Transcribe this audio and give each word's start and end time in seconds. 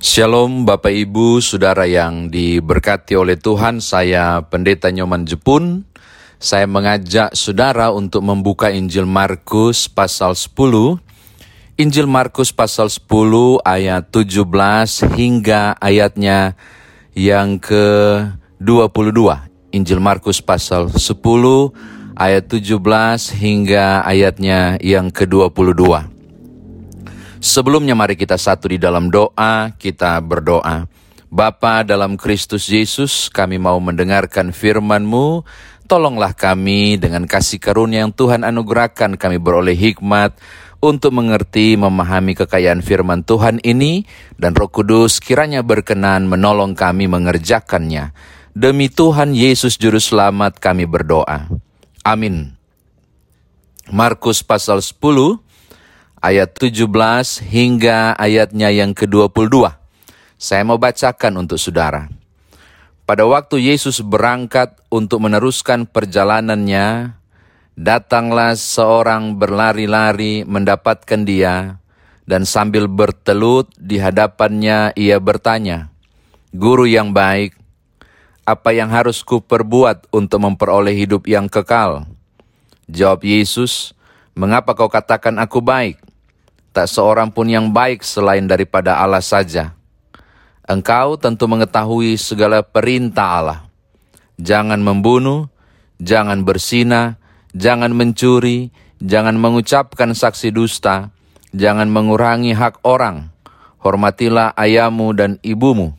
Shalom 0.00 0.64
Bapak 0.64 0.96
Ibu, 0.96 1.44
Saudara 1.44 1.84
yang 1.84 2.32
diberkati 2.32 3.20
oleh 3.20 3.36
Tuhan, 3.36 3.84
saya 3.84 4.40
Pendeta 4.48 4.88
Nyoman 4.88 5.28
Jepun. 5.28 5.84
Saya 6.40 6.64
mengajak 6.64 7.36
Saudara 7.36 7.92
untuk 7.92 8.24
membuka 8.24 8.72
Injil 8.72 9.04
Markus 9.04 9.92
pasal 9.92 10.32
10. 10.32 10.56
Injil 11.76 12.08
Markus 12.08 12.48
pasal 12.48 12.88
10 12.88 13.60
ayat 13.60 14.08
17 14.08 15.04
hingga 15.20 15.76
ayatnya 15.76 16.56
yang 17.12 17.60
ke-22. 17.60 19.20
Injil 19.76 20.00
Markus 20.00 20.40
pasal 20.40 20.88
10 20.88 21.12
ayat 22.16 22.48
17 22.48 22.72
hingga 23.36 24.00
ayatnya 24.08 24.80
yang 24.80 25.12
ke-22. 25.12 26.19
Sebelumnya 27.40 27.96
mari 27.96 28.20
kita 28.20 28.36
satu 28.36 28.68
di 28.68 28.76
dalam 28.76 29.08
doa, 29.08 29.72
kita 29.80 30.20
berdoa. 30.20 30.84
Bapa 31.32 31.80
dalam 31.88 32.20
Kristus 32.20 32.68
Yesus, 32.68 33.32
kami 33.32 33.56
mau 33.56 33.80
mendengarkan 33.80 34.52
firman-Mu. 34.52 35.48
Tolonglah 35.88 36.36
kami 36.36 37.00
dengan 37.00 37.24
kasih 37.24 37.56
karunia 37.56 38.04
yang 38.04 38.12
Tuhan 38.12 38.44
anugerahkan 38.44 39.16
kami 39.16 39.40
beroleh 39.40 39.72
hikmat 39.72 40.36
untuk 40.84 41.16
mengerti, 41.16 41.80
memahami 41.80 42.36
kekayaan 42.36 42.84
firman 42.84 43.24
Tuhan 43.24 43.56
ini, 43.64 44.04
dan 44.36 44.52
Roh 44.52 44.68
Kudus 44.68 45.16
kiranya 45.16 45.64
berkenan 45.64 46.28
menolong 46.28 46.76
kami 46.76 47.08
mengerjakannya. 47.08 48.12
Demi 48.52 48.92
Tuhan 48.92 49.32
Yesus 49.32 49.80
Juru 49.80 49.96
Selamat 49.96 50.60
kami 50.60 50.84
berdoa. 50.84 51.48
Amin. 52.04 52.52
Markus 53.88 54.44
pasal 54.44 54.84
10 54.84 55.49
ayat 56.20 56.52
17 56.52 56.84
hingga 57.48 58.12
ayatnya 58.12 58.68
yang 58.68 58.92
ke-22. 58.92 59.72
Saya 60.40 60.62
mau 60.64 60.76
bacakan 60.76 61.40
untuk 61.44 61.56
saudara. 61.56 62.08
Pada 63.08 63.26
waktu 63.26 63.72
Yesus 63.72 64.04
berangkat 64.04 64.78
untuk 64.92 65.26
meneruskan 65.26 65.88
perjalanannya, 65.88 67.18
datanglah 67.74 68.54
seorang 68.54 69.34
berlari-lari 69.34 70.46
mendapatkan 70.46 71.20
dia, 71.26 71.82
dan 72.28 72.46
sambil 72.46 72.86
bertelut 72.86 73.66
di 73.74 73.98
hadapannya 73.98 74.94
ia 74.94 75.18
bertanya, 75.18 75.90
Guru 76.54 76.86
yang 76.86 77.10
baik, 77.10 77.58
apa 78.46 78.70
yang 78.70 78.92
harus 78.94 79.26
kuperbuat 79.26 80.12
untuk 80.14 80.46
memperoleh 80.46 80.94
hidup 80.94 81.26
yang 81.26 81.50
kekal? 81.50 82.06
Jawab 82.90 83.22
Yesus, 83.22 83.94
Mengapa 84.40 84.78
kau 84.78 84.88
katakan 84.88 85.36
aku 85.42 85.58
baik? 85.60 86.00
Tak 86.70 86.86
seorang 86.86 87.34
pun 87.34 87.50
yang 87.50 87.74
baik 87.74 88.06
selain 88.06 88.46
daripada 88.46 89.02
Allah 89.02 89.22
saja. 89.22 89.74
Engkau 90.70 91.18
tentu 91.18 91.50
mengetahui 91.50 92.14
segala 92.14 92.62
perintah 92.62 93.42
Allah. 93.42 93.60
Jangan 94.38 94.78
membunuh, 94.78 95.50
jangan 95.98 96.46
bersina, 96.46 97.18
jangan 97.50 97.90
mencuri, 97.90 98.70
jangan 99.02 99.34
mengucapkan 99.34 100.14
saksi 100.14 100.54
dusta, 100.54 101.10
jangan 101.50 101.90
mengurangi 101.90 102.54
hak 102.54 102.86
orang. 102.86 103.34
Hormatilah 103.82 104.54
ayahmu 104.54 105.10
dan 105.16 105.42
ibumu. 105.42 105.98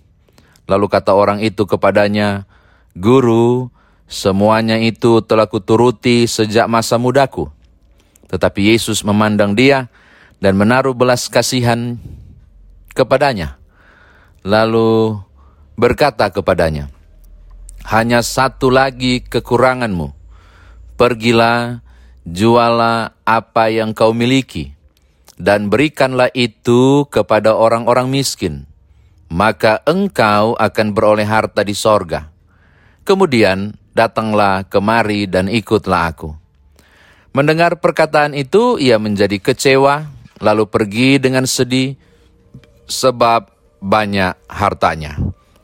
Lalu 0.71 0.87
kata 0.87 1.11
orang 1.11 1.43
itu 1.43 1.67
kepadanya, 1.67 2.47
Guru, 2.95 3.67
semuanya 4.07 4.79
itu 4.79 5.19
telah 5.19 5.51
kuturuti 5.51 6.31
sejak 6.31 6.71
masa 6.71 6.95
mudaku. 6.95 7.51
Tetapi 8.31 8.71
Yesus 8.71 9.03
memandang 9.03 9.51
dia, 9.51 9.91
dan 10.41 10.57
menaruh 10.57 10.97
belas 10.97 11.29
kasihan 11.29 12.01
kepadanya. 12.97 13.61
Lalu 14.41 15.21
berkata 15.77 16.33
kepadanya, 16.33 16.89
Hanya 17.85 18.25
satu 18.25 18.73
lagi 18.73 19.21
kekuranganmu. 19.21 20.17
Pergilah, 20.97 21.85
jualah 22.25 23.13
apa 23.25 23.69
yang 23.69 23.93
kau 23.93 24.13
miliki, 24.13 24.73
dan 25.37 25.69
berikanlah 25.69 26.29
itu 26.33 27.05
kepada 27.09 27.53
orang-orang 27.53 28.09
miskin. 28.09 28.65
Maka 29.31 29.79
engkau 29.87 30.57
akan 30.59 30.87
beroleh 30.91 31.23
harta 31.23 31.63
di 31.63 31.71
sorga. 31.71 32.29
Kemudian 33.07 33.73
datanglah 33.95 34.67
kemari 34.67 35.25
dan 35.25 35.47
ikutlah 35.47 36.11
aku. 36.11 36.35
Mendengar 37.31 37.79
perkataan 37.79 38.35
itu, 38.35 38.75
ia 38.75 38.99
menjadi 38.99 39.39
kecewa 39.39 40.20
lalu 40.41 40.67
pergi 40.67 41.21
dengan 41.21 41.45
sedih 41.45 41.95
sebab 42.89 43.47
banyak 43.79 44.35
hartanya. 44.51 45.15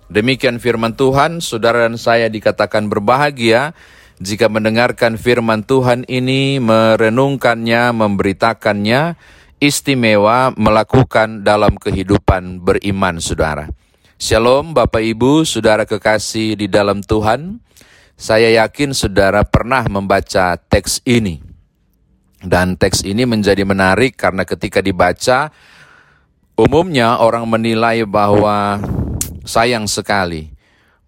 Demikian 0.07 0.63
firman 0.63 0.95
Tuhan, 0.95 1.43
saudara 1.43 1.83
dan 1.83 1.99
saya 1.99 2.31
dikatakan 2.31 2.87
berbahagia 2.87 3.75
jika 4.17 4.47
mendengarkan 4.47 5.19
firman 5.19 5.61
Tuhan 5.67 6.07
ini, 6.07 6.57
merenungkannya, 6.57 7.93
memberitakannya, 7.93 9.19
istimewa 9.61 10.55
melakukan 10.57 11.45
dalam 11.45 11.77
kehidupan 11.77 12.63
beriman 12.63 13.21
saudara. 13.21 13.69
Shalom 14.17 14.73
Bapak 14.73 15.05
Ibu, 15.05 15.45
saudara 15.45 15.85
kekasih 15.85 16.57
di 16.57 16.65
dalam 16.65 17.05
Tuhan. 17.05 17.61
Saya 18.17 18.65
yakin 18.65 18.97
saudara 18.97 19.45
pernah 19.45 19.85
membaca 19.85 20.57
teks 20.57 21.05
ini. 21.05 21.46
Dan 22.47 22.79
teks 22.79 23.03
ini 23.03 23.27
menjadi 23.27 23.67
menarik 23.67 24.15
karena 24.15 24.47
ketika 24.47 24.79
dibaca, 24.79 25.51
umumnya 26.55 27.19
orang 27.19 27.43
menilai 27.43 28.07
bahwa 28.07 28.79
sayang 29.43 29.85
sekali 29.85 30.55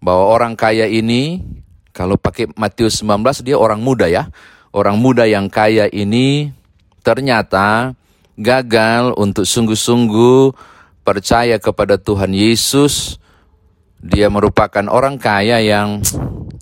bahwa 0.00 0.32
orang 0.32 0.52
kaya 0.56 0.88
ini, 0.88 1.44
kalau 1.92 2.16
pakai 2.16 2.48
Matius 2.56 3.00
19 3.04 3.44
dia 3.44 3.56
orang 3.56 3.80
muda 3.80 4.08
ya, 4.08 4.28
orang 4.72 4.96
muda 4.96 5.28
yang 5.28 5.48
kaya 5.52 5.88
ini 5.92 6.52
ternyata 7.04 7.96
gagal 8.36 9.12
untuk 9.16 9.44
sungguh-sungguh 9.44 10.56
percaya 11.04 11.60
kepada 11.60 12.00
Tuhan 12.00 12.32
Yesus. 12.32 13.20
Dia 14.00 14.32
merupakan 14.32 14.88
orang 14.88 15.20
kaya 15.20 15.60
yang 15.60 16.00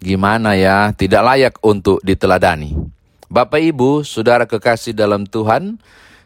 gimana 0.02 0.58
ya, 0.58 0.90
tidak 0.90 1.22
layak 1.22 1.54
untuk 1.62 2.02
diteladani. 2.02 2.88
Bapak 3.28 3.60
Ibu, 3.60 4.08
saudara 4.08 4.48
kekasih 4.48 4.96
dalam 4.96 5.28
Tuhan, 5.28 5.76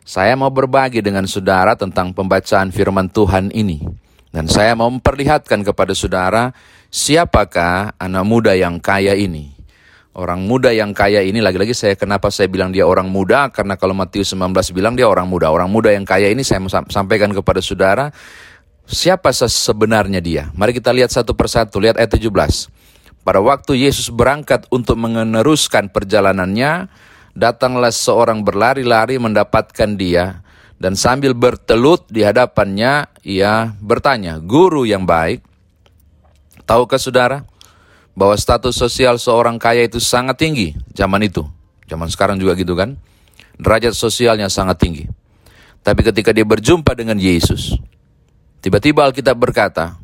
saya 0.06 0.38
mau 0.38 0.54
berbagi 0.54 1.02
dengan 1.02 1.26
saudara 1.26 1.74
tentang 1.74 2.14
pembacaan 2.14 2.70
firman 2.70 3.10
Tuhan 3.10 3.50
ini. 3.50 3.82
Dan 4.30 4.46
saya 4.46 4.78
mau 4.78 4.86
memperlihatkan 4.86 5.66
kepada 5.66 5.98
saudara 5.98 6.54
siapakah 6.94 7.98
anak 7.98 8.22
muda 8.22 8.54
yang 8.54 8.78
kaya 8.78 9.18
ini. 9.18 9.50
Orang 10.14 10.46
muda 10.46 10.70
yang 10.70 10.94
kaya 10.94 11.26
ini, 11.26 11.42
lagi-lagi 11.42 11.74
saya 11.74 11.98
kenapa 11.98 12.30
saya 12.30 12.46
bilang 12.46 12.70
dia 12.70 12.86
orang 12.86 13.10
muda, 13.10 13.50
karena 13.50 13.74
kalau 13.74 13.98
Matius 13.98 14.30
19 14.30 14.54
bilang 14.70 14.94
dia 14.94 15.10
orang 15.10 15.26
muda. 15.26 15.50
Orang 15.50 15.74
muda 15.74 15.90
yang 15.90 16.06
kaya 16.06 16.30
ini 16.30 16.46
saya 16.46 16.62
mau 16.62 16.70
sampaikan 16.70 17.34
kepada 17.34 17.58
saudara, 17.58 18.14
siapa 18.86 19.34
sebenarnya 19.34 20.22
dia. 20.22 20.54
Mari 20.54 20.70
kita 20.70 20.94
lihat 20.94 21.10
satu 21.10 21.34
persatu, 21.34 21.82
lihat 21.82 21.98
ayat 21.98 22.14
17. 22.14 22.30
Pada 23.22 23.38
waktu 23.38 23.86
Yesus 23.86 24.10
berangkat 24.10 24.66
untuk 24.74 24.98
meneruskan 24.98 25.94
perjalanannya, 25.94 26.90
datanglah 27.38 27.94
seorang 27.94 28.42
berlari-lari 28.42 29.14
mendapatkan 29.22 29.94
dia, 29.94 30.42
dan 30.82 30.98
sambil 30.98 31.30
bertelut 31.30 32.02
di 32.10 32.26
hadapannya, 32.26 33.06
ia 33.22 33.78
bertanya, 33.78 34.42
Guru 34.42 34.82
yang 34.82 35.06
baik, 35.06 35.38
tahukah 36.66 36.98
saudara 36.98 37.46
bahwa 38.18 38.34
status 38.34 38.74
sosial 38.74 39.22
seorang 39.22 39.54
kaya 39.54 39.86
itu 39.86 40.02
sangat 40.02 40.42
tinggi 40.42 40.74
zaman 40.90 41.22
itu? 41.22 41.46
Zaman 41.86 42.10
sekarang 42.10 42.42
juga 42.42 42.58
gitu 42.58 42.74
kan? 42.74 42.98
Derajat 43.54 43.94
sosialnya 43.94 44.50
sangat 44.50 44.82
tinggi. 44.82 45.06
Tapi 45.86 46.02
ketika 46.02 46.34
dia 46.34 46.42
berjumpa 46.42 46.98
dengan 46.98 47.22
Yesus, 47.22 47.78
tiba-tiba 48.58 49.06
Alkitab 49.06 49.38
berkata, 49.38 49.94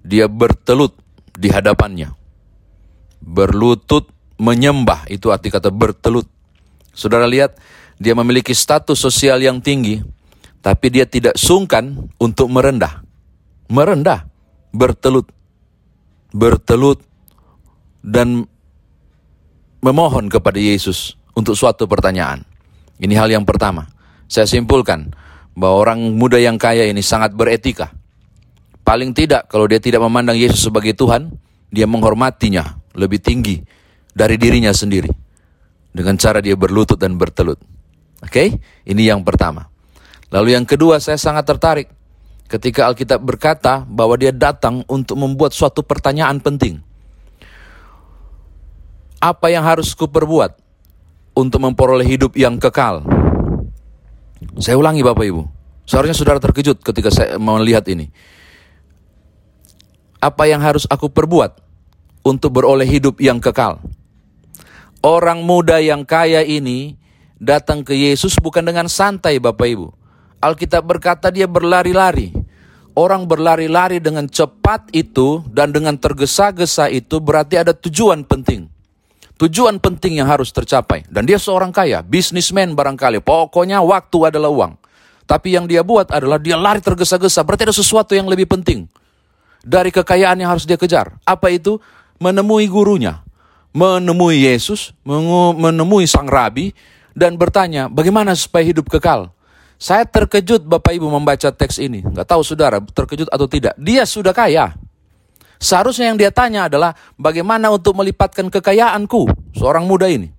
dia 0.00 0.24
bertelut 0.24 0.96
di 1.36 1.52
hadapannya 1.52 2.16
berlutut 3.22 4.08
menyembah 4.38 5.06
itu 5.10 5.28
arti 5.34 5.50
kata 5.50 5.68
bertelut. 5.74 6.26
Saudara 6.94 7.26
lihat, 7.26 7.58
dia 7.98 8.14
memiliki 8.14 8.54
status 8.54 8.98
sosial 8.98 9.42
yang 9.42 9.58
tinggi, 9.58 10.02
tapi 10.62 10.90
dia 10.90 11.06
tidak 11.06 11.34
sungkan 11.38 12.10
untuk 12.18 12.50
merendah. 12.50 13.02
Merendah, 13.70 14.26
bertelut. 14.70 15.30
Bertelut 16.30 17.02
dan 18.04 18.46
memohon 19.82 20.30
kepada 20.30 20.58
Yesus 20.58 21.18
untuk 21.34 21.54
suatu 21.54 21.86
pertanyaan. 21.86 22.42
Ini 22.98 23.14
hal 23.14 23.30
yang 23.30 23.46
pertama. 23.46 23.86
Saya 24.26 24.44
simpulkan 24.44 25.14
bahwa 25.54 25.90
orang 25.90 26.00
muda 26.14 26.38
yang 26.38 26.58
kaya 26.58 26.86
ini 26.86 27.02
sangat 27.02 27.34
beretika. 27.34 27.94
Paling 28.82 29.14
tidak 29.14 29.46
kalau 29.50 29.66
dia 29.66 29.78
tidak 29.78 30.02
memandang 30.02 30.38
Yesus 30.38 30.70
sebagai 30.70 30.96
Tuhan, 30.96 31.34
dia 31.68 31.84
menghormatinya, 31.84 32.80
lebih 32.98 33.22
tinggi 33.22 33.62
dari 34.10 34.34
dirinya 34.34 34.74
sendiri 34.74 35.08
dengan 35.94 36.18
cara 36.18 36.42
dia 36.42 36.58
berlutut 36.58 36.98
dan 36.98 37.14
bertelut. 37.14 37.62
Oke, 38.18 38.30
okay? 38.30 38.48
ini 38.90 39.06
yang 39.06 39.22
pertama. 39.22 39.70
Lalu 40.34 40.58
yang 40.58 40.66
kedua 40.66 40.98
saya 40.98 41.16
sangat 41.16 41.46
tertarik 41.46 41.88
ketika 42.50 42.90
Alkitab 42.90 43.22
berkata 43.22 43.86
bahwa 43.86 44.18
dia 44.18 44.34
datang 44.34 44.82
untuk 44.90 45.14
membuat 45.16 45.54
suatu 45.54 45.86
pertanyaan 45.86 46.42
penting. 46.42 46.82
Apa 49.18 49.50
yang 49.50 49.66
harus 49.66 49.94
kuperbuat 49.98 50.58
untuk 51.34 51.58
memperoleh 51.62 52.06
hidup 52.06 52.34
yang 52.38 52.58
kekal? 52.58 53.02
Saya 54.62 54.78
ulangi 54.78 55.02
Bapak 55.02 55.26
Ibu. 55.26 55.42
Seharusnya 55.88 56.14
saudara 56.14 56.38
terkejut 56.38 56.78
ketika 56.84 57.10
saya 57.10 57.40
melihat 57.40 57.82
ini. 57.90 58.10
Apa 60.18 60.50
yang 60.50 60.62
harus 60.62 60.86
aku 60.90 61.10
perbuat 61.10 61.67
untuk 62.28 62.60
beroleh 62.60 62.84
hidup 62.84 63.18
yang 63.18 63.40
kekal? 63.40 63.80
Orang 65.00 65.46
muda 65.46 65.78
yang 65.80 66.04
kaya 66.04 66.44
ini 66.44 66.98
datang 67.38 67.86
ke 67.86 67.94
Yesus 67.94 68.36
bukan 68.42 68.66
dengan 68.66 68.90
santai 68.90 69.38
Bapak 69.38 69.68
Ibu. 69.70 69.88
Alkitab 70.38 70.86
berkata 70.86 71.30
dia 71.30 71.46
berlari-lari. 71.46 72.34
Orang 72.98 73.30
berlari-lari 73.30 74.02
dengan 74.02 74.26
cepat 74.26 74.90
itu 74.90 75.46
dan 75.54 75.70
dengan 75.70 75.94
tergesa-gesa 75.94 76.90
itu 76.90 77.22
berarti 77.22 77.62
ada 77.62 77.70
tujuan 77.70 78.26
penting. 78.26 78.66
Tujuan 79.38 79.78
penting 79.78 80.18
yang 80.18 80.26
harus 80.26 80.50
tercapai. 80.50 81.06
Dan 81.06 81.22
dia 81.22 81.38
seorang 81.38 81.70
kaya, 81.70 82.02
bisnismen 82.02 82.74
barangkali. 82.74 83.22
Pokoknya 83.22 83.78
waktu 83.86 84.34
adalah 84.34 84.50
uang. 84.50 84.74
Tapi 85.30 85.54
yang 85.54 85.70
dia 85.70 85.86
buat 85.86 86.10
adalah 86.10 86.42
dia 86.42 86.58
lari 86.58 86.82
tergesa-gesa. 86.82 87.46
Berarti 87.46 87.70
ada 87.70 87.76
sesuatu 87.76 88.18
yang 88.18 88.26
lebih 88.26 88.50
penting. 88.50 88.90
Dari 89.62 89.94
kekayaan 89.94 90.42
yang 90.42 90.50
harus 90.50 90.66
dia 90.66 90.74
kejar. 90.74 91.14
Apa 91.22 91.54
itu? 91.54 91.78
Menemui 92.18 92.66
gurunya. 92.66 93.22
Menemui 93.74 94.42
Yesus, 94.42 94.90
menemui 95.54 96.08
sang 96.10 96.26
rabi, 96.26 96.74
dan 97.14 97.38
bertanya, 97.38 97.86
bagaimana 97.90 98.34
supaya 98.34 98.62
hidup 98.66 98.90
kekal? 98.90 99.30
Saya 99.78 100.02
terkejut 100.02 100.66
Bapak 100.66 100.90
Ibu 100.98 101.06
membaca 101.06 101.54
teks 101.54 101.78
ini. 101.78 102.02
Nggak 102.02 102.26
tahu 102.26 102.42
saudara 102.42 102.82
terkejut 102.82 103.30
atau 103.30 103.46
tidak. 103.46 103.78
Dia 103.78 104.02
sudah 104.02 104.34
kaya. 104.34 104.74
Seharusnya 105.62 106.10
yang 106.10 106.18
dia 106.18 106.34
tanya 106.34 106.66
adalah 106.66 106.94
bagaimana 107.14 107.70
untuk 107.70 107.94
melipatkan 107.94 108.50
kekayaanku, 108.50 109.54
seorang 109.54 109.86
muda 109.86 110.10
ini. 110.10 110.34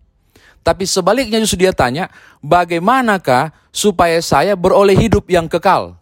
Tapi 0.60 0.84
sebaliknya 0.84 1.40
justru 1.40 1.64
dia 1.64 1.72
tanya, 1.72 2.12
bagaimanakah 2.44 3.56
supaya 3.72 4.20
saya 4.20 4.60
beroleh 4.60 4.96
hidup 4.96 5.28
yang 5.32 5.48
kekal? 5.48 5.96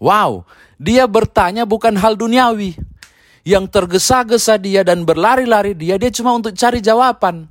Wow, 0.00 0.48
dia 0.80 1.04
bertanya 1.04 1.68
bukan 1.68 1.96
hal 1.96 2.16
duniawi. 2.16 2.76
Yang 3.44 3.76
tergesa-gesa 3.76 4.56
dia 4.56 4.80
dan 4.80 5.04
berlari-lari 5.04 5.76
dia, 5.76 6.00
dia 6.00 6.08
cuma 6.08 6.32
untuk 6.32 6.56
cari 6.56 6.80
jawaban 6.80 7.44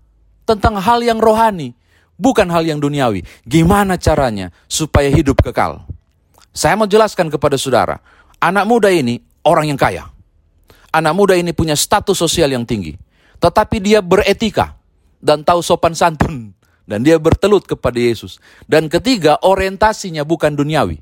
tentang 0.44 0.81
hal 0.81 1.06
yang 1.06 1.22
rohani 1.22 1.78
bukan 2.18 2.50
hal 2.50 2.66
yang 2.66 2.81
duniawi. 2.81 3.22
Gimana 3.45 3.98
caranya 4.01 4.50
supaya 4.66 5.10
hidup 5.13 5.42
kekal? 5.42 5.86
Saya 6.54 6.78
mau 6.78 6.90
jelaskan 6.90 7.30
kepada 7.34 7.57
saudara, 7.57 7.98
anak 8.38 8.66
muda 8.66 8.90
ini 8.94 9.22
orang 9.45 9.74
yang 9.74 9.80
kaya. 9.80 10.10
Anak 10.94 11.13
muda 11.18 11.34
ini 11.34 11.54
punya 11.57 11.74
status 11.74 12.13
sosial 12.13 12.54
yang 12.54 12.69
tinggi, 12.69 12.94
tetapi 13.42 13.81
dia 13.81 14.01
beretika 14.06 14.78
dan 15.18 15.42
tahu 15.42 15.66
sopan 15.66 15.98
santun 15.98 16.54
dan 16.86 17.01
dia 17.01 17.18
bertelut 17.18 17.66
kepada 17.66 17.98
Yesus. 17.98 18.38
Dan 18.69 18.86
ketiga, 18.94 19.42
orientasinya 19.42 20.22
bukan 20.22 20.54
duniawi, 20.54 21.01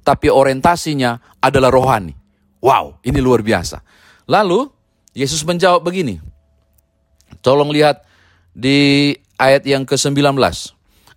tapi 0.00 0.32
orientasinya 0.32 1.40
adalah 1.44 1.68
rohani. 1.68 2.16
Wow, 2.64 2.96
ini 3.04 3.20
luar 3.20 3.44
biasa. 3.44 3.84
Lalu 4.26 4.70
Yesus 5.16 5.40
menjawab 5.46 5.80
begini. 5.80 6.20
Tolong 7.40 7.72
lihat 7.72 8.04
di 8.52 9.14
ayat 9.40 9.64
yang 9.64 9.88
ke-19. 9.88 10.36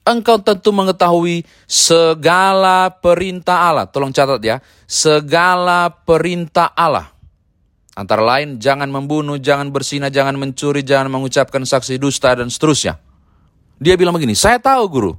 Engkau 0.08 0.42
tentu 0.42 0.72
mengetahui 0.72 1.44
segala 1.68 2.90
perintah 2.90 3.70
Allah. 3.70 3.86
Tolong 3.86 4.16
catat 4.16 4.42
ya. 4.42 4.58
Segala 4.88 5.92
perintah 5.92 6.72
Allah. 6.74 7.12
Antara 8.00 8.24
lain, 8.24 8.56
jangan 8.64 8.88
membunuh, 8.88 9.36
jangan 9.36 9.68
bersina, 9.76 10.08
jangan 10.08 10.40
mencuri, 10.40 10.88
jangan 10.88 11.12
mengucapkan 11.12 11.68
saksi 11.68 12.00
dusta, 12.00 12.32
dan 12.32 12.48
seterusnya. 12.48 12.96
Dia 13.76 14.00
bilang 14.00 14.16
begini, 14.16 14.40
saya 14.40 14.56
tahu 14.56 14.84
guru. 14.88 15.14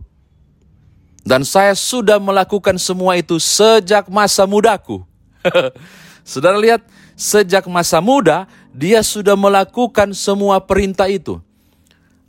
Dan 1.21 1.45
saya 1.45 1.77
sudah 1.77 2.17
melakukan 2.17 2.81
semua 2.81 3.21
itu 3.21 3.37
sejak 3.37 4.09
masa 4.09 4.49
mudaku. 4.49 5.05
Saudara 6.25 6.57
lihat, 6.61 6.85
sejak 7.17 7.67
masa 7.69 7.99
muda, 7.99 8.49
dia 8.71 9.03
sudah 9.05 9.35
melakukan 9.35 10.15
semua 10.15 10.61
perintah 10.63 11.11
itu. 11.11 11.41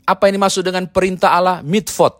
Apa 0.03 0.27
ini 0.27 0.41
maksud 0.41 0.65
dengan 0.65 0.89
perintah 0.89 1.37
Allah? 1.37 1.63
Mitvot. 1.63 2.19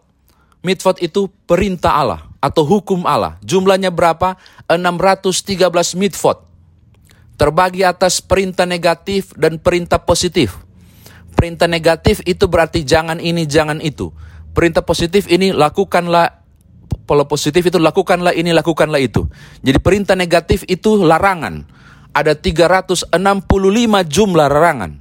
Mitvot 0.62 1.02
itu 1.02 1.28
perintah 1.50 1.98
Allah 1.98 2.22
atau 2.38 2.62
hukum 2.66 3.06
Allah. 3.06 3.38
Jumlahnya 3.42 3.90
berapa? 3.90 4.38
613 4.70 5.98
mitvot. 5.98 6.48
Terbagi 7.38 7.82
atas 7.82 8.22
perintah 8.22 8.70
negatif 8.70 9.34
dan 9.34 9.58
perintah 9.58 9.98
positif. 9.98 10.62
Perintah 11.34 11.66
negatif 11.66 12.22
itu 12.30 12.46
berarti 12.46 12.86
jangan 12.86 13.18
ini, 13.18 13.50
jangan 13.50 13.82
itu. 13.82 14.14
Perintah 14.54 14.86
positif 14.86 15.26
ini 15.26 15.50
lakukanlah 15.50 16.41
Kalau 17.12 17.28
positif 17.28 17.68
itu 17.68 17.76
lakukanlah 17.76 18.32
ini, 18.32 18.56
lakukanlah 18.56 19.04
itu. 19.04 19.28
Jadi 19.60 19.84
perintah 19.84 20.16
negatif 20.16 20.64
itu 20.64 20.96
larangan. 20.96 21.68
Ada 22.16 22.40
365 22.40 23.12
jumlah 24.08 24.48
larangan 24.48 24.96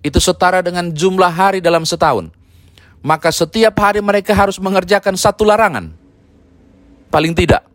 itu 0.00 0.16
setara 0.16 0.64
dengan 0.64 0.88
jumlah 0.88 1.28
hari 1.28 1.60
dalam 1.60 1.84
setahun. 1.84 2.32
Maka 3.04 3.28
setiap 3.28 3.76
hari 3.76 4.00
mereka 4.00 4.32
harus 4.32 4.56
mengerjakan 4.56 5.12
satu 5.12 5.44
larangan. 5.44 5.92
Paling 7.12 7.36
tidak. 7.36 7.68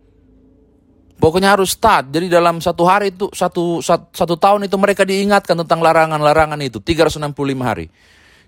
Pokoknya 1.22 1.54
harus 1.54 1.78
start. 1.78 2.10
Jadi 2.10 2.34
dalam 2.34 2.66
satu 2.66 2.82
hari 2.82 3.14
itu, 3.14 3.30
satu, 3.30 3.78
satu, 3.78 4.10
satu 4.10 4.36
tahun 4.42 4.66
itu 4.66 4.74
mereka 4.82 5.06
diingatkan 5.06 5.54
tentang 5.62 5.86
larangan-larangan 5.86 6.58
itu. 6.66 6.82
365 6.82 7.30
hari. 7.62 7.94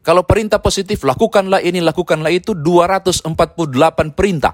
Kalau 0.05 0.21
perintah 0.21 0.61
positif, 0.61 1.01
lakukanlah 1.01 1.65
ini, 1.65 1.81
lakukanlah 1.81 2.29
itu, 2.29 2.53
248 2.53 3.25
perintah. 4.13 4.53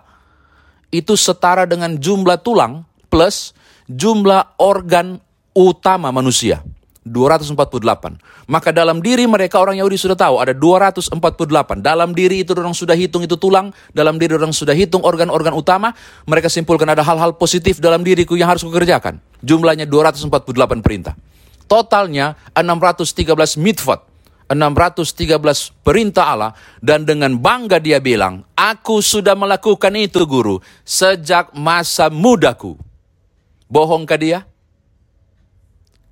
Itu 0.88 1.19
setara 1.19 1.68
dengan 1.68 2.00
jumlah 2.00 2.39
tulang 2.39 2.88
plus 3.12 3.51
jumlah 3.92 4.56
organ 4.63 5.19
utama 5.51 6.07
manusia. 6.15 6.63
248. 7.01 8.21
Maka 8.45 8.69
dalam 8.69 9.01
diri 9.01 9.25
mereka 9.25 9.57
orang 9.57 9.74
Yahudi 9.81 9.98
sudah 9.98 10.13
tahu 10.13 10.38
ada 10.38 10.53
248. 10.53 11.18
Dalam 11.81 12.13
diri 12.13 12.45
itu 12.45 12.54
orang 12.54 12.77
sudah 12.77 12.94
hitung 12.94 13.25
itu 13.25 13.33
tulang, 13.42 13.74
dalam 13.89 14.21
diri 14.21 14.38
orang 14.38 14.54
sudah 14.54 14.77
hitung 14.77 15.01
organ-organ 15.01 15.57
utama, 15.57 15.97
mereka 16.30 16.45
simpulkan 16.45 16.86
ada 16.94 17.01
hal-hal 17.01 17.33
positif 17.36 17.81
dalam 17.81 18.06
diriku 18.06 18.38
yang 18.38 18.54
harus 18.54 18.62
kukerjakan. 18.62 19.18
Jumlahnya 19.42 19.90
248 19.90 20.85
perintah. 20.85 21.18
Totalnya 21.66 22.37
613 22.54 23.57
mitzvot. 23.57 24.10
613 24.53 25.83
perintah 25.83 26.25
Allah 26.27 26.51
dan 26.83 27.07
dengan 27.07 27.35
bangga 27.39 27.79
dia 27.79 28.03
bilang, 28.03 28.43
aku 28.53 28.99
sudah 28.99 29.35
melakukan 29.35 29.95
itu 29.95 30.23
guru 30.27 30.59
sejak 30.83 31.55
masa 31.55 32.11
mudaku. 32.11 32.75
Bohongkah 33.71 34.19
dia? 34.19 34.39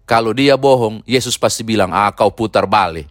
Kalau 0.10 0.34
dia 0.34 0.58
bohong, 0.58 1.06
Yesus 1.06 1.38
pasti 1.38 1.62
bilang, 1.62 1.94
ah 1.94 2.10
kau 2.10 2.34
putar 2.34 2.66
balik. 2.66 3.06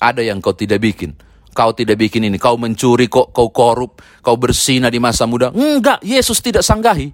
Ada 0.00 0.24
yang 0.24 0.40
kau 0.40 0.56
tidak 0.56 0.80
bikin. 0.80 1.12
Kau 1.52 1.74
tidak 1.74 1.98
bikin 1.98 2.24
ini, 2.24 2.38
kau 2.38 2.54
mencuri, 2.54 3.10
kok 3.10 3.34
kau 3.34 3.50
korup, 3.50 4.00
kau 4.24 4.38
bersina 4.38 4.88
di 4.88 5.02
masa 5.02 5.28
muda. 5.28 5.52
Enggak, 5.52 6.00
Yesus 6.00 6.40
tidak 6.40 6.64
sanggahi. 6.64 7.12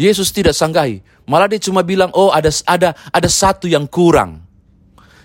Yesus 0.00 0.32
tidak 0.32 0.56
sanggahi. 0.56 1.04
Malah 1.28 1.46
dia 1.46 1.62
cuma 1.62 1.84
bilang, 1.84 2.08
oh 2.16 2.32
ada 2.32 2.48
ada 2.66 2.96
ada 3.12 3.28
satu 3.28 3.68
yang 3.68 3.84
kurang. 3.86 4.49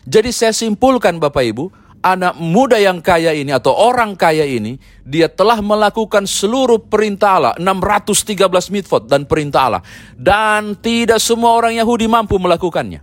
Jadi 0.05 0.29
saya 0.29 0.53
simpulkan 0.53 1.17
Bapak 1.17 1.41
Ibu, 1.41 1.65
anak 2.05 2.37
muda 2.37 2.77
yang 2.77 3.01
kaya 3.01 3.33
ini 3.33 3.49
atau 3.49 3.73
orang 3.73 4.13
kaya 4.13 4.45
ini, 4.45 4.77
dia 5.01 5.25
telah 5.25 5.57
melakukan 5.65 6.29
seluruh 6.29 6.77
perintah 6.85 7.41
Allah, 7.41 7.53
613 7.57 8.69
mitzvot 8.69 9.09
dan 9.09 9.25
perintah 9.25 9.61
Allah. 9.65 9.81
Dan 10.13 10.77
tidak 10.77 11.17
semua 11.17 11.57
orang 11.57 11.73
Yahudi 11.73 12.05
mampu 12.05 12.37
melakukannya. 12.37 13.01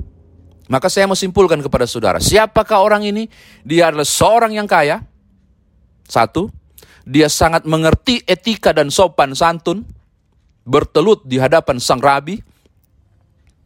Maka 0.71 0.87
saya 0.87 1.11
mau 1.11 1.19
simpulkan 1.19 1.59
kepada 1.59 1.91
saudara, 1.91 2.23
siapakah 2.23 2.79
orang 2.79 3.03
ini? 3.03 3.27
Dia 3.67 3.91
adalah 3.91 4.07
seorang 4.07 4.55
yang 4.55 4.71
kaya. 4.71 5.03
Satu, 6.07 6.55
dia 7.03 7.27
sangat 7.27 7.67
mengerti 7.67 8.23
etika 8.23 8.71
dan 8.71 8.95
sopan 8.95 9.35
santun, 9.35 9.83
bertelut 10.63 11.27
di 11.27 11.43
hadapan 11.43 11.83
sang 11.83 11.99
rabi. 11.99 12.39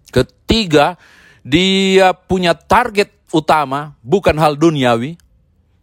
Ketiga, 0.08 0.96
dia 1.44 2.16
punya 2.16 2.56
target 2.56 3.15
utama 3.33 3.97
bukan 4.04 4.37
hal 4.38 4.54
duniawi, 4.59 5.18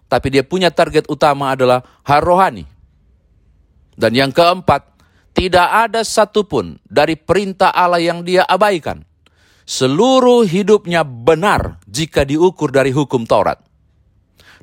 tapi 0.08 0.28
dia 0.30 0.44
punya 0.46 0.70
target 0.70 1.10
utama 1.10 1.56
adalah 1.56 1.84
hal 2.06 2.22
rohani. 2.22 2.68
Dan 3.94 4.14
yang 4.18 4.32
keempat, 4.34 4.94
tidak 5.34 5.90
ada 5.90 6.02
satupun 6.06 6.78
dari 6.86 7.18
perintah 7.18 7.74
Allah 7.74 8.02
yang 8.02 8.22
dia 8.22 8.46
abaikan 8.46 9.06
seluruh 9.64 10.44
hidupnya 10.44 11.08
benar 11.08 11.80
jika 11.88 12.28
diukur 12.28 12.70
dari 12.70 12.92
hukum 12.92 13.24
Taurat. 13.24 13.60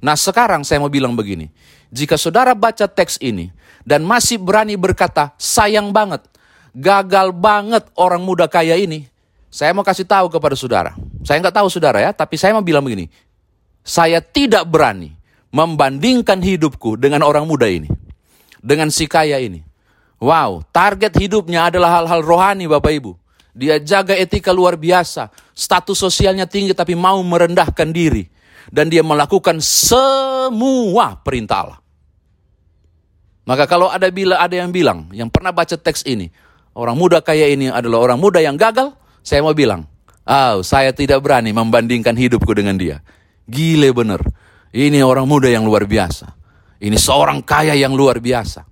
Nah 0.01 0.17
sekarang 0.17 0.65
saya 0.65 0.81
mau 0.81 0.93
bilang 0.93 1.13
begini, 1.13 1.53
jika 1.93 2.17
saudara 2.17 2.57
baca 2.57 2.89
teks 2.89 3.21
ini 3.21 3.53
dan 3.85 4.05
masih 4.05 4.41
berani 4.41 4.77
berkata 4.79 5.37
sayang 5.37 5.93
banget, 5.93 6.25
gagal 6.73 7.37
banget 7.37 7.85
orang 7.97 8.23
muda 8.25 8.49
kaya 8.49 8.79
ini. 8.81 9.10
Saya 9.51 9.75
mau 9.75 9.83
kasih 9.83 10.07
tahu 10.07 10.31
kepada 10.31 10.55
saudara. 10.55 10.95
Saya 11.27 11.43
nggak 11.43 11.59
tahu 11.59 11.67
saudara 11.67 11.99
ya, 11.99 12.15
tapi 12.15 12.39
saya 12.39 12.55
mau 12.55 12.63
bilang 12.63 12.87
begini. 12.87 13.11
Saya 13.83 14.23
tidak 14.23 14.63
berani 14.71 15.11
membandingkan 15.51 16.39
hidupku 16.39 16.95
dengan 16.95 17.27
orang 17.27 17.45
muda 17.45 17.67
ini. 17.67 17.91
Dengan 18.63 18.95
si 18.95 19.11
kaya 19.11 19.43
ini. 19.43 19.67
Wow, 20.23 20.63
target 20.71 21.19
hidupnya 21.19 21.67
adalah 21.67 21.99
hal-hal 21.99 22.23
rohani 22.23 22.71
Bapak 22.71 22.93
Ibu. 22.95 23.13
Dia 23.51 23.83
jaga 23.83 24.15
etika 24.15 24.55
luar 24.55 24.79
biasa. 24.79 25.35
Status 25.51 25.99
sosialnya 25.99 26.47
tinggi 26.47 26.71
tapi 26.71 26.95
mau 26.95 27.19
merendahkan 27.19 27.91
diri. 27.91 28.23
Dan 28.71 28.87
dia 28.87 29.03
melakukan 29.03 29.59
semua 29.59 31.19
perintah 31.19 31.59
Allah. 31.67 31.81
Maka 33.49 33.67
kalau 33.67 33.91
ada 33.91 34.07
bila 34.15 34.39
ada 34.39 34.55
yang 34.55 34.71
bilang, 34.71 35.11
yang 35.11 35.27
pernah 35.27 35.51
baca 35.51 35.75
teks 35.75 36.07
ini, 36.07 36.31
orang 36.79 36.95
muda 36.95 37.19
kaya 37.19 37.51
ini 37.51 37.67
adalah 37.67 37.99
orang 37.99 38.21
muda 38.21 38.39
yang 38.39 38.55
gagal, 38.55 38.95
saya 39.21 39.41
mau 39.45 39.53
bilang, 39.53 39.85
oh, 40.25 40.65
saya 40.65 40.91
tidak 40.91 41.21
berani 41.21 41.53
membandingkan 41.53 42.17
hidupku 42.17 42.51
dengan 42.57 42.77
dia. 42.77 43.05
Gile 43.49 43.91
bener. 43.93 44.21
Ini 44.71 45.03
orang 45.03 45.27
muda 45.27 45.51
yang 45.51 45.67
luar 45.67 45.85
biasa. 45.85 46.31
Ini 46.81 46.97
seorang 46.97 47.43
kaya 47.43 47.75
yang 47.75 47.93
luar 47.93 48.23
biasa. 48.23 48.65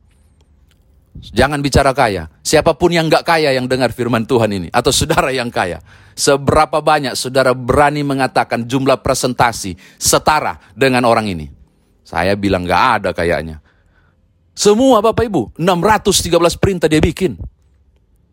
Jangan 1.19 1.59
bicara 1.59 1.90
kaya. 1.90 2.31
Siapa 2.47 2.78
pun 2.78 2.95
yang 2.95 3.11
gak 3.11 3.26
kaya 3.26 3.50
yang 3.50 3.67
dengar 3.67 3.90
firman 3.90 4.23
Tuhan 4.23 4.55
ini. 4.55 4.69
Atau 4.71 4.95
saudara 4.95 5.35
yang 5.35 5.50
kaya. 5.50 5.83
Seberapa 6.14 6.78
banyak 6.78 7.19
saudara 7.19 7.50
berani 7.55 8.07
mengatakan 8.07 8.62
jumlah 8.62 9.02
presentasi 9.02 9.75
setara 9.99 10.62
dengan 10.78 11.02
orang 11.11 11.26
ini. 11.26 11.47
Saya 12.07 12.38
bilang 12.38 12.62
gak 12.64 13.02
ada 13.02 13.11
kayaknya. 13.11 13.59
Semua 14.55 14.99
Bapak 15.02 15.26
Ibu, 15.26 15.43
613 15.59 16.59
perintah 16.59 16.87
dia 16.87 17.02
bikin. 17.02 17.38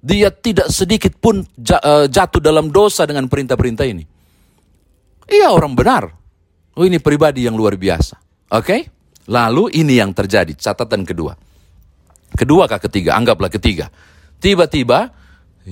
Dia 0.05 0.29
tidak 0.29 0.69
sedikit 0.69 1.17
pun 1.17 1.41
eh, 1.41 2.05
jatuh 2.05 2.37
dalam 2.37 2.69
dosa 2.69 3.09
dengan 3.09 3.25
perintah-perintah 3.25 3.85
ini. 3.89 4.05
Iya 5.25 5.49
orang 5.49 5.73
benar. 5.73 6.13
Oh 6.77 6.85
ini 6.85 7.01
pribadi 7.01 7.49
yang 7.49 7.57
luar 7.57 7.73
biasa. 7.73 8.21
Oke? 8.53 8.61
Okay? 8.61 8.81
Lalu 9.25 9.73
ini 9.81 9.97
yang 9.97 10.13
terjadi, 10.13 10.53
catatan 10.53 11.01
kedua. 11.01 11.33
Kedua 12.37 12.69
kah 12.69 12.77
ketiga? 12.77 13.17
Anggaplah 13.17 13.49
ketiga. 13.49 13.89
Tiba-tiba 14.37 15.09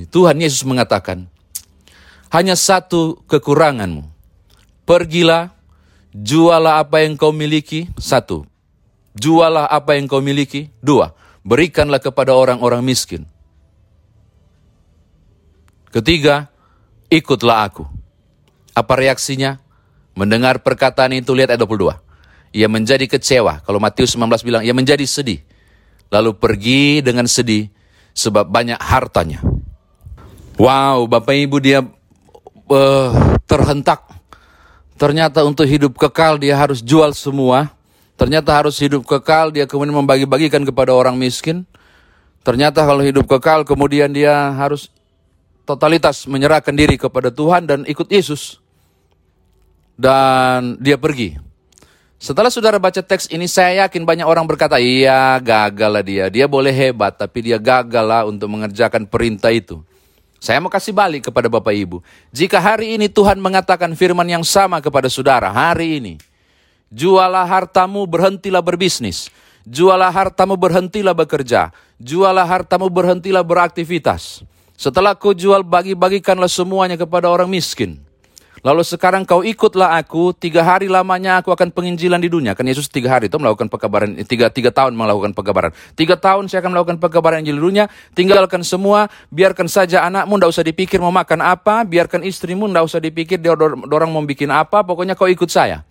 Tuhan 0.09 0.41
Yesus 0.41 0.65
mengatakan, 0.65 1.29
hanya 2.33 2.57
satu 2.57 3.21
kekuranganmu. 3.29 4.09
Pergilah, 4.89 5.53
jualah 6.17 6.81
apa 6.81 7.05
yang 7.05 7.13
kau 7.13 7.29
miliki. 7.29 7.93
Satu, 8.01 8.49
jualah 9.13 9.69
apa 9.69 10.01
yang 10.01 10.09
kau 10.09 10.23
miliki. 10.23 10.73
Dua, 10.81 11.13
berikanlah 11.45 12.01
kepada 12.01 12.33
orang-orang 12.33 12.81
miskin. 12.81 13.29
Ketiga, 15.93 16.49
ikutlah 17.13 17.69
aku. 17.69 17.85
Apa 18.73 18.97
reaksinya? 18.97 19.61
Mendengar 20.17 20.65
perkataan 20.65 21.13
itu, 21.13 21.37
lihat 21.37 21.53
ayat 21.53 21.61
22. 21.61 22.01
Ia 22.57 22.65
menjadi 22.65 23.05
kecewa. 23.05 23.61
Kalau 23.61 23.77
Matius 23.77 24.17
19 24.17 24.41
bilang, 24.41 24.65
ia 24.65 24.73
menjadi 24.73 25.05
sedih. 25.05 25.45
Lalu 26.09 26.33
pergi 26.33 27.05
dengan 27.05 27.29
sedih, 27.29 27.69
sebab 28.17 28.49
banyak 28.49 28.81
hartanya. 28.81 29.45
Wow, 30.57 31.05
Bapak 31.05 31.33
Ibu 31.33 31.57
dia 31.61 31.81
uh, 31.81 33.09
terhentak. 33.45 34.05
Ternyata 34.97 35.41
untuk 35.45 35.65
hidup 35.65 35.97
kekal 35.97 36.37
dia 36.37 36.57
harus 36.57 36.81
jual 36.81 37.13
semua. 37.17 37.73
Ternyata 38.13 38.53
harus 38.53 38.77
hidup 38.77 39.05
kekal, 39.05 39.49
dia 39.49 39.65
kemudian 39.65 39.97
membagi-bagikan 39.97 40.61
kepada 40.61 40.93
orang 40.93 41.17
miskin. 41.17 41.65
Ternyata 42.45 42.85
kalau 42.85 43.01
hidup 43.01 43.25
kekal, 43.25 43.65
kemudian 43.65 44.13
dia 44.13 44.53
harus 44.53 44.93
totalitas 45.63 46.27
menyerahkan 46.27 46.75
diri 46.75 46.99
kepada 46.99 47.31
Tuhan 47.31 47.67
dan 47.67 47.79
ikut 47.87 48.07
Yesus. 48.07 48.59
Dan 49.93 50.79
dia 50.81 50.97
pergi. 50.99 51.39
Setelah 52.23 52.47
saudara 52.47 52.79
baca 52.79 53.03
teks 53.03 53.27
ini, 53.35 53.51
saya 53.51 53.83
yakin 53.83 54.07
banyak 54.07 54.23
orang 54.23 54.47
berkata, 54.47 54.79
iya 54.79 55.35
gagal 55.43 55.91
lah 55.91 56.03
dia. 56.03 56.25
Dia 56.31 56.47
boleh 56.47 56.71
hebat, 56.71 57.19
tapi 57.19 57.51
dia 57.51 57.59
gagal 57.59 58.05
lah 58.07 58.23
untuk 58.23 58.47
mengerjakan 58.47 59.03
perintah 59.03 59.51
itu. 59.51 59.83
Saya 60.39 60.63
mau 60.63 60.71
kasih 60.71 60.95
balik 60.95 61.27
kepada 61.27 61.51
Bapak 61.51 61.75
Ibu. 61.75 61.99
Jika 62.31 62.63
hari 62.63 62.95
ini 62.95 63.11
Tuhan 63.11 63.39
mengatakan 63.43 63.91
firman 63.95 64.27
yang 64.27 64.43
sama 64.47 64.79
kepada 64.79 65.11
saudara, 65.11 65.51
hari 65.51 65.99
ini. 65.99 66.15
Jualah 66.87 67.43
hartamu, 67.43 68.07
berhentilah 68.07 68.63
berbisnis. 68.63 69.27
Jualah 69.67 70.11
hartamu, 70.11 70.55
berhentilah 70.55 71.15
bekerja. 71.15 71.75
Jualah 71.99 72.47
hartamu, 72.47 72.87
berhentilah 72.87 73.43
beraktivitas. 73.43 74.47
Setelah 74.83 75.15
kau 75.15 75.31
jual, 75.31 75.63
bagi-bagikanlah 75.63 76.51
semuanya 76.51 76.99
kepada 76.99 77.31
orang 77.31 77.47
miskin. 77.47 78.03
Lalu 78.67 78.83
sekarang 78.83 79.23
kau 79.23 79.39
ikutlah 79.39 79.95
aku, 79.95 80.35
tiga 80.35 80.59
hari 80.59 80.91
lamanya 80.91 81.39
aku 81.39 81.55
akan 81.55 81.71
penginjilan 81.71 82.19
di 82.19 82.27
dunia. 82.27 82.51
Kan 82.51 82.67
Yesus 82.67 82.91
tiga 82.91 83.15
hari 83.15 83.31
itu 83.31 83.39
melakukan 83.39 83.71
pekabaran, 83.71 84.11
tiga, 84.27 84.51
tiga 84.51 84.75
tahun 84.75 84.91
melakukan 84.91 85.31
pekabaran. 85.31 85.71
Tiga 85.95 86.19
tahun 86.19 86.51
saya 86.51 86.59
akan 86.59 86.75
melakukan 86.75 86.99
pekabaran 86.99 87.39
Injil 87.43 87.59
di 87.59 87.63
dunia, 87.63 87.85
tinggalkan 88.11 88.59
semua, 88.63 89.07
biarkan 89.31 89.71
saja 89.71 90.03
anakmu, 90.03 90.35
ndak 90.35 90.51
usah 90.51 90.67
dipikir 90.67 90.99
mau 90.99 91.15
makan 91.15 91.39
apa, 91.47 91.87
biarkan 91.87 92.23
istrimu, 92.27 92.67
ndak 92.67 92.83
usah 92.83 92.99
dipikir 92.99 93.39
dia 93.39 93.55
orang 93.55 94.11
mau 94.11 94.23
bikin 94.27 94.51
apa, 94.51 94.83
pokoknya 94.83 95.15
kau 95.15 95.31
ikut 95.31 95.47
saya. 95.47 95.87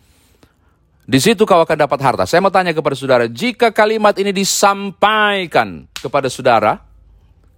Di 1.09 1.17
situ 1.17 1.49
kau 1.49 1.65
akan 1.65 1.77
dapat 1.89 1.97
harta. 2.01 2.25
Saya 2.29 2.45
mau 2.45 2.53
tanya 2.53 2.77
kepada 2.77 2.93
saudara, 2.93 3.25
jika 3.25 3.73
kalimat 3.73 4.13
ini 4.21 4.37
disampaikan 4.37 5.89
kepada 5.97 6.29
saudara, 6.29 6.92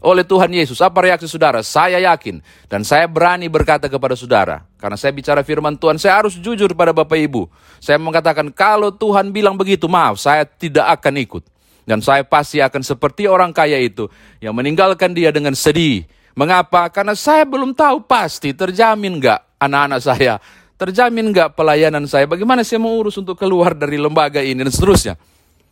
oleh 0.05 0.21
Tuhan 0.21 0.53
Yesus. 0.53 0.85
Apa 0.85 1.01
reaksi 1.01 1.25
saudara? 1.25 1.65
Saya 1.65 1.97
yakin 1.97 2.45
dan 2.69 2.85
saya 2.85 3.09
berani 3.09 3.49
berkata 3.49 3.89
kepada 3.89 4.13
saudara. 4.13 4.69
Karena 4.77 5.01
saya 5.01 5.17
bicara 5.17 5.41
firman 5.41 5.81
Tuhan, 5.81 5.97
saya 5.97 6.21
harus 6.21 6.37
jujur 6.37 6.77
pada 6.77 6.93
Bapak 6.93 7.17
Ibu. 7.17 7.49
Saya 7.81 7.97
mengatakan 7.97 8.53
kalau 8.53 8.93
Tuhan 8.93 9.33
bilang 9.33 9.57
begitu, 9.57 9.89
maaf, 9.89 10.21
saya 10.21 10.45
tidak 10.45 11.01
akan 11.01 11.25
ikut. 11.25 11.45
Dan 11.89 12.05
saya 12.05 12.25
pasti 12.25 12.61
akan 12.61 12.85
seperti 12.85 13.29
orang 13.29 13.53
kaya 13.53 13.81
itu 13.81 14.09
yang 14.45 14.53
meninggalkan 14.53 15.17
dia 15.17 15.33
dengan 15.33 15.57
sedih. 15.57 16.05
Mengapa? 16.37 16.89
Karena 16.93 17.17
saya 17.17 17.49
belum 17.49 17.73
tahu 17.73 18.05
pasti 18.05 18.53
terjamin 18.53 19.21
nggak 19.21 19.41
anak-anak 19.61 20.01
saya, 20.03 20.35
terjamin 20.81 21.31
nggak 21.31 21.55
pelayanan 21.55 22.05
saya, 22.11 22.27
bagaimana 22.27 22.67
saya 22.67 22.83
mau 22.83 22.91
urus 22.99 23.21
untuk 23.21 23.39
keluar 23.39 23.77
dari 23.77 24.01
lembaga 24.01 24.43
ini 24.43 24.65
dan 24.65 24.73
seterusnya. 24.73 25.15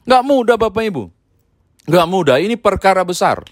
Nggak 0.07 0.23
mudah 0.23 0.57
Bapak 0.61 0.83
Ibu. 0.87 1.05
Nggak 1.83 2.07
mudah, 2.07 2.37
ini 2.39 2.55
perkara 2.55 3.03
besar. 3.03 3.43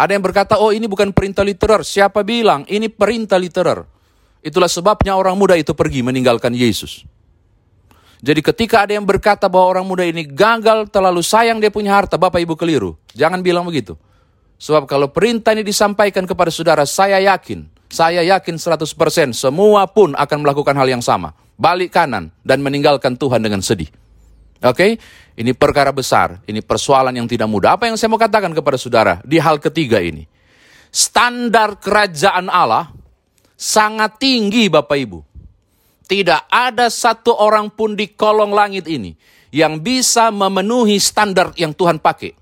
Ada 0.00 0.16
yang 0.16 0.24
berkata, 0.24 0.56
oh 0.56 0.72
ini 0.72 0.88
bukan 0.88 1.12
perintah 1.12 1.44
literer. 1.44 1.84
Siapa 1.84 2.24
bilang? 2.24 2.64
Ini 2.64 2.88
perintah 2.88 3.36
literer. 3.36 3.84
Itulah 4.40 4.72
sebabnya 4.72 5.12
orang 5.12 5.36
muda 5.36 5.52
itu 5.60 5.76
pergi 5.76 6.00
meninggalkan 6.00 6.56
Yesus. 6.56 7.04
Jadi 8.24 8.40
ketika 8.40 8.88
ada 8.88 8.96
yang 8.96 9.04
berkata 9.04 9.48
bahwa 9.52 9.76
orang 9.76 9.84
muda 9.84 10.04
ini 10.08 10.24
gagal, 10.24 10.88
terlalu 10.88 11.20
sayang 11.20 11.60
dia 11.60 11.68
punya 11.68 11.92
harta, 11.92 12.16
Bapak 12.16 12.40
Ibu 12.40 12.56
keliru. 12.56 12.96
Jangan 13.12 13.44
bilang 13.44 13.68
begitu. 13.68 14.00
Sebab 14.56 14.88
kalau 14.88 15.12
perintah 15.12 15.52
ini 15.52 15.64
disampaikan 15.64 16.24
kepada 16.24 16.48
saudara, 16.48 16.88
saya 16.88 17.20
yakin, 17.20 17.68
saya 17.92 18.24
yakin 18.24 18.56
100% 18.56 19.36
semua 19.36 19.84
pun 19.88 20.16
akan 20.16 20.38
melakukan 20.40 20.76
hal 20.80 20.88
yang 20.88 21.04
sama. 21.04 21.36
Balik 21.60 21.92
kanan 21.92 22.32
dan 22.40 22.64
meninggalkan 22.64 23.20
Tuhan 23.20 23.44
dengan 23.44 23.60
sedih. 23.60 23.92
Oke, 24.60 24.76
okay? 24.76 24.92
ini 25.40 25.56
perkara 25.56 25.88
besar, 25.88 26.36
ini 26.44 26.60
persoalan 26.60 27.16
yang 27.16 27.24
tidak 27.24 27.48
mudah. 27.48 27.80
Apa 27.80 27.88
yang 27.88 27.96
saya 27.96 28.12
mau 28.12 28.20
katakan 28.20 28.52
kepada 28.52 28.76
saudara 28.76 29.16
di 29.24 29.40
hal 29.40 29.56
ketiga 29.56 29.96
ini? 30.04 30.28
Standar 30.92 31.80
kerajaan 31.80 32.52
Allah 32.52 32.92
sangat 33.56 34.20
tinggi 34.20 34.68
Bapak 34.68 34.98
Ibu. 35.00 35.20
Tidak 36.04 36.52
ada 36.52 36.92
satu 36.92 37.40
orang 37.40 37.72
pun 37.72 37.96
di 37.96 38.12
kolong 38.12 38.52
langit 38.52 38.84
ini 38.84 39.16
yang 39.48 39.80
bisa 39.80 40.28
memenuhi 40.28 41.00
standar 41.00 41.56
yang 41.56 41.72
Tuhan 41.72 41.96
pakai. 41.96 42.36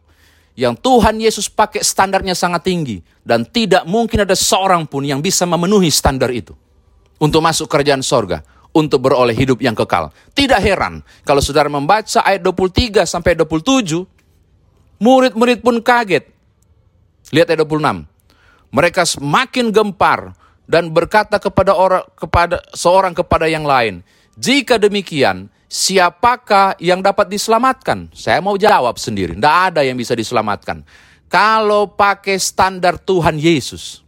Yang 0.59 0.75
Tuhan 0.83 1.23
Yesus 1.23 1.47
pakai 1.47 1.87
standarnya 1.87 2.35
sangat 2.35 2.67
tinggi. 2.67 2.99
Dan 3.23 3.47
tidak 3.47 3.87
mungkin 3.87 4.27
ada 4.27 4.35
seorang 4.35 4.91
pun 4.91 5.07
yang 5.07 5.23
bisa 5.23 5.47
memenuhi 5.47 5.87
standar 5.87 6.35
itu. 6.35 6.51
Untuk 7.23 7.39
masuk 7.47 7.71
kerajaan 7.71 8.03
sorga 8.03 8.43
untuk 8.79 9.11
beroleh 9.11 9.35
hidup 9.35 9.59
yang 9.59 9.75
kekal. 9.75 10.15
Tidak 10.31 10.63
heran 10.63 11.03
kalau 11.27 11.43
saudara 11.43 11.67
membaca 11.67 12.23
ayat 12.23 12.39
23 12.47 13.03
sampai 13.03 13.35
27, 13.35 14.07
murid-murid 15.03 15.59
pun 15.59 15.83
kaget. 15.83 16.31
Lihat 17.35 17.51
ayat 17.51 17.67
26. 17.67 18.07
Mereka 18.71 19.03
semakin 19.03 19.75
gempar 19.75 20.39
dan 20.69 20.95
berkata 20.95 21.43
kepada 21.43 21.75
orang 21.75 22.05
kepada 22.15 22.63
seorang 22.77 23.17
kepada 23.17 23.51
yang 23.51 23.67
lain, 23.67 24.05
"Jika 24.39 24.79
demikian, 24.79 25.51
siapakah 25.67 26.79
yang 26.79 27.03
dapat 27.03 27.27
diselamatkan?" 27.33 28.13
Saya 28.15 28.39
mau 28.39 28.55
jawab 28.55 29.01
sendiri, 29.01 29.35
tidak 29.35 29.57
ada 29.75 29.81
yang 29.83 29.97
bisa 29.97 30.13
diselamatkan. 30.13 30.85
Kalau 31.29 31.93
pakai 31.93 32.41
standar 32.41 32.97
Tuhan 32.97 33.37
Yesus, 33.37 34.01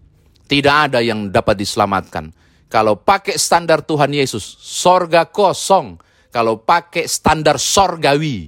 tidak 0.49 0.89
ada 0.93 1.01
yang 1.05 1.29
dapat 1.29 1.57
diselamatkan. 1.61 2.33
Kalau 2.71 2.95
pakai 3.03 3.35
standar 3.35 3.83
Tuhan 3.83 4.15
Yesus, 4.15 4.47
sorga 4.63 5.27
kosong. 5.27 5.99
Kalau 6.31 6.63
pakai 6.63 7.11
standar 7.11 7.59
sorgawi, 7.59 8.47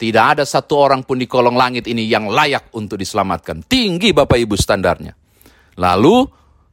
Tidak 0.00 0.24
ada 0.32 0.48
satu 0.48 0.80
orang 0.80 1.04
pun 1.04 1.20
di 1.20 1.28
kolong 1.28 1.60
langit 1.60 1.84
ini 1.84 2.08
yang 2.08 2.24
layak 2.32 2.72
untuk 2.72 2.96
diselamatkan. 2.96 3.60
Tinggi 3.68 4.16
Bapak 4.16 4.40
Ibu 4.40 4.56
standarnya. 4.56 5.12
Lalu, 5.76 6.24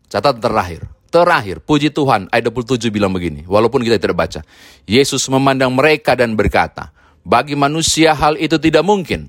catatan 0.07 0.39
terakhir. 0.39 0.87
Terakhir, 1.11 1.59
puji 1.59 1.91
Tuhan, 1.91 2.31
ayat 2.31 2.47
27 2.47 2.87
bilang 2.87 3.11
begini. 3.11 3.43
Walaupun 3.43 3.83
kita 3.83 3.99
tidak 3.99 4.15
baca. 4.15 4.47
Yesus 4.87 5.27
memandang 5.27 5.75
mereka 5.75 6.15
dan 6.15 6.39
berkata, 6.39 6.95
bagi 7.27 7.59
manusia 7.59 8.15
hal 8.15 8.39
itu 8.39 8.55
tidak 8.63 8.87
mungkin. 8.87 9.27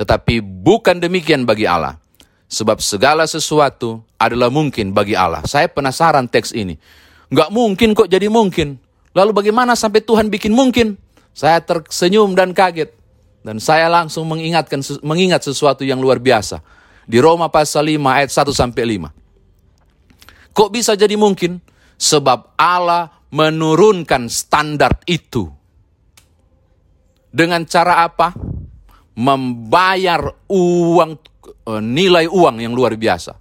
Tetapi 0.00 0.40
bukan 0.40 1.04
demikian 1.04 1.44
bagi 1.44 1.68
Allah. 1.68 2.00
Sebab 2.54 2.78
segala 2.78 3.26
sesuatu 3.26 4.06
adalah 4.14 4.46
mungkin 4.46 4.94
bagi 4.94 5.18
Allah. 5.18 5.42
Saya 5.42 5.66
penasaran 5.66 6.30
teks 6.30 6.54
ini. 6.54 6.78
Nggak 7.26 7.50
mungkin 7.50 7.98
kok 7.98 8.06
jadi 8.06 8.30
mungkin. 8.30 8.78
Lalu 9.10 9.30
bagaimana 9.34 9.74
sampai 9.74 10.06
Tuhan 10.06 10.30
bikin 10.30 10.54
mungkin? 10.54 10.94
Saya 11.34 11.58
tersenyum 11.58 12.38
dan 12.38 12.54
kaget. 12.54 12.94
Dan 13.42 13.58
saya 13.58 13.90
langsung 13.90 14.30
mengingatkan 14.30 14.86
mengingat 15.02 15.42
sesuatu 15.42 15.82
yang 15.82 15.98
luar 15.98 16.22
biasa. 16.22 16.62
Di 17.04 17.18
Roma 17.18 17.50
pasal 17.50 17.90
5 17.90 17.98
ayat 18.22 18.30
1 18.30 18.54
sampai 18.54 18.82
5. 19.02 20.54
Kok 20.54 20.70
bisa 20.70 20.94
jadi 20.94 21.18
mungkin? 21.18 21.58
Sebab 21.98 22.54
Allah 22.54 23.10
menurunkan 23.34 24.30
standar 24.30 25.02
itu. 25.10 25.50
Dengan 27.34 27.66
cara 27.66 28.06
apa? 28.06 28.30
Membayar 29.18 30.38
uang 30.46 31.33
nilai 31.68 32.28
uang 32.28 32.60
yang 32.60 32.76
luar 32.76 32.96
biasa. 32.96 33.36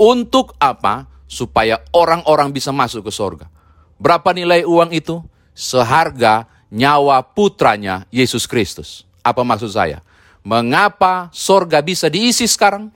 Untuk 0.00 0.56
apa? 0.60 1.08
Supaya 1.32 1.80
orang-orang 1.96 2.52
bisa 2.52 2.76
masuk 2.76 3.08
ke 3.08 3.12
sorga. 3.12 3.48
Berapa 3.96 4.36
nilai 4.36 4.68
uang 4.68 4.92
itu? 4.92 5.24
Seharga 5.56 6.44
nyawa 6.68 7.24
putranya 7.24 8.04
Yesus 8.12 8.44
Kristus. 8.44 9.08
Apa 9.24 9.40
maksud 9.40 9.72
saya? 9.72 10.04
Mengapa 10.42 11.32
sorga 11.32 11.80
bisa 11.80 12.12
diisi 12.12 12.44
sekarang? 12.44 12.90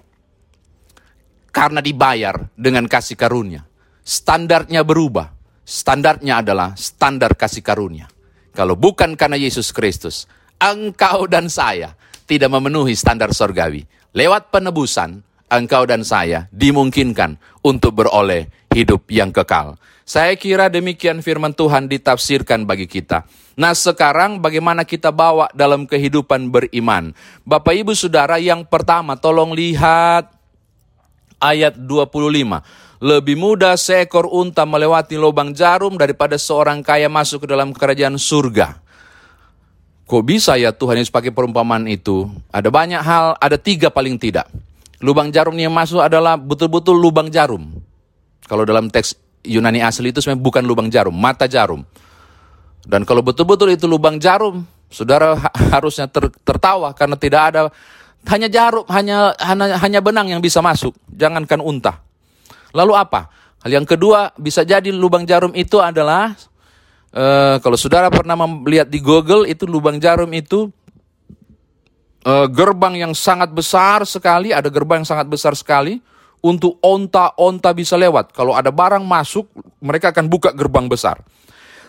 Karena 1.49 1.81
dibayar 1.81 2.53
dengan 2.53 2.85
kasih 2.85 3.17
karunia. 3.17 3.65
Standarnya 4.05 4.85
berubah. 4.85 5.33
Standarnya 5.65 6.45
adalah 6.45 6.77
standar 6.77 7.33
kasih 7.33 7.65
karunia. 7.65 8.07
Kalau 8.53 8.77
bukan 8.77 9.17
karena 9.17 9.37
Yesus 9.41 9.73
Kristus, 9.73 10.29
engkau 10.61 11.25
dan 11.29 11.49
saya 11.49 11.97
tidak 12.25 12.51
memenuhi 12.51 12.93
standar 12.97 13.33
sorgawi. 13.33 13.85
Lewat 14.17 14.49
penebusan, 14.49 15.21
engkau 15.53 15.85
dan 15.85 16.01
saya 16.01 16.49
dimungkinkan 16.49 17.37
untuk 17.61 18.01
beroleh 18.01 18.49
hidup 18.73 19.05
yang 19.13 19.29
kekal. 19.29 19.77
Saya 20.09 20.33
kira 20.41 20.73
demikian 20.73 21.21
firman 21.21 21.53
Tuhan 21.53 21.85
ditafsirkan 21.85 22.65
bagi 22.65 22.89
kita. 22.89 23.29
Nah 23.61 23.77
sekarang 23.77 24.41
bagaimana 24.41 24.89
kita 24.89 25.13
bawa 25.13 25.53
dalam 25.53 25.85
kehidupan 25.85 26.49
beriman? 26.49 27.13
Bapak 27.45 27.77
ibu 27.77 27.93
saudara 27.93 28.41
yang 28.41 28.65
pertama 28.65 29.21
tolong 29.21 29.53
lihat 29.53 30.33
ayat 31.37 31.77
25. 31.77 33.05
Lebih 33.05 33.37
mudah 33.37 33.77
seekor 33.77 34.33
unta 34.33 34.65
melewati 34.65 35.21
lubang 35.21 35.53
jarum 35.53 36.01
daripada 36.01 36.41
seorang 36.41 36.81
kaya 36.81 37.13
masuk 37.13 37.45
ke 37.45 37.53
dalam 37.53 37.77
kerajaan 37.77 38.17
surga. 38.17 38.86
Kok 40.07 40.23
bisa 40.23 40.55
ya 40.55 40.71
Tuhan 40.71 41.03
Yesus 41.03 41.11
pakai 41.11 41.35
perumpamaan 41.35 41.83
itu? 41.91 42.31
Ada 42.55 42.71
banyak 42.71 43.03
hal, 43.03 43.35
ada 43.43 43.59
tiga 43.59 43.91
paling 43.91 44.15
tidak. 44.23 44.47
Lubang 45.03 45.35
jarum 45.35 45.59
yang 45.59 45.75
masuk 45.75 45.99
adalah 45.99 46.39
betul-betul 46.39 46.95
lubang 46.95 47.27
jarum. 47.27 47.75
Kalau 48.47 48.63
dalam 48.63 48.87
teks 48.87 49.19
Yunani 49.43 49.83
asli 49.83 50.15
itu 50.15 50.23
sebenarnya 50.23 50.47
bukan 50.47 50.63
lubang 50.63 50.89
jarum, 50.95 51.11
mata 51.11 51.51
jarum. 51.51 51.83
Dan 52.87 53.03
kalau 53.03 53.19
betul-betul 53.27 53.75
itu 53.75 53.91
lubang 53.91 54.23
jarum, 54.23 54.63
saudara 54.87 55.35
harusnya 55.75 56.07
ter, 56.07 56.31
tertawa 56.47 56.95
karena 56.95 57.19
tidak 57.19 57.43
ada 57.51 57.61
hanya 58.31 58.47
jarum, 58.47 58.87
hanya, 58.87 59.35
hanya 59.43 59.75
hanya 59.83 60.01
benang 60.03 60.31
yang 60.31 60.39
bisa 60.39 60.63
masuk, 60.63 60.95
jangankan 61.11 61.59
unta. 61.59 61.99
Lalu 62.71 62.95
apa? 62.95 63.27
Hal 63.67 63.83
yang 63.83 63.87
kedua 63.87 64.31
bisa 64.39 64.63
jadi 64.63 64.95
lubang 64.95 65.27
jarum 65.27 65.51
itu 65.59 65.83
adalah 65.83 66.39
uh, 67.17 67.57
kalau 67.65 67.81
saudara 67.81 68.13
pernah 68.13 68.37
melihat 68.37 68.87
di 68.87 69.01
Google 69.01 69.49
itu 69.49 69.65
lubang 69.65 69.97
jarum 69.97 70.29
itu 70.37 70.69
uh, 72.29 72.47
gerbang 72.53 73.09
yang 73.09 73.13
sangat 73.17 73.49
besar 73.51 74.05
sekali, 74.05 74.53
ada 74.53 74.69
gerbang 74.69 75.01
yang 75.03 75.09
sangat 75.09 75.27
besar 75.27 75.57
sekali 75.57 75.97
untuk 76.45 76.77
onta-onta 76.85 77.73
bisa 77.73 77.97
lewat. 77.97 78.37
Kalau 78.37 78.53
ada 78.53 78.69
barang 78.69 79.03
masuk, 79.03 79.49
mereka 79.81 80.13
akan 80.13 80.29
buka 80.29 80.53
gerbang 80.53 80.87
besar. 80.87 81.19